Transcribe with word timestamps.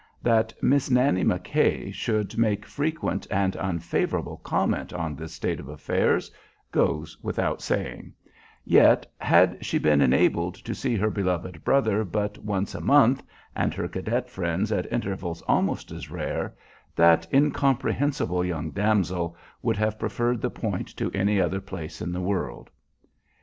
That 0.23 0.51
Miss 0.63 0.89
Nannie 0.89 1.23
McKay 1.23 1.93
should 1.93 2.35
make 2.35 2.65
frequent 2.65 3.27
and 3.29 3.55
unfavorable 3.55 4.37
comment 4.37 4.91
on 4.93 5.15
this 5.15 5.33
state 5.33 5.59
of 5.59 5.69
affairs 5.69 6.31
goes 6.71 7.15
without 7.21 7.61
saying; 7.61 8.13
yet, 8.65 9.05
had 9.19 9.63
she 9.63 9.77
been 9.77 10.01
enabled 10.01 10.55
to 10.55 10.73
see 10.73 10.95
her 10.95 11.11
beloved 11.11 11.63
brother 11.63 12.03
but 12.03 12.39
once 12.39 12.73
a 12.73 12.81
month 12.81 13.21
and 13.55 13.75
her 13.75 13.87
cadet 13.87 14.27
friends 14.27 14.71
at 14.71 14.91
intervals 14.91 15.43
almost 15.43 15.91
as 15.91 16.09
rare, 16.09 16.55
that 16.95 17.27
incomprehensible 17.31 18.43
young 18.43 18.71
damsel 18.71 19.37
would 19.61 19.77
have 19.77 19.99
preferred 19.99 20.41
the 20.41 20.49
Point 20.49 20.87
to 20.97 21.11
any 21.11 21.39
other 21.39 21.61
place 21.61 22.01
in 22.01 22.11
the 22.11 22.21
world. 22.21 22.71